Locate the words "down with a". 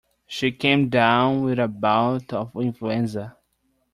0.89-1.67